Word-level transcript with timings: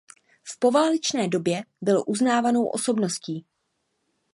V 0.43 0.59
poválečné 0.59 1.27
době 1.27 1.63
byl 1.81 2.03
uznávanou 2.07 2.67
osobností. 2.67 3.45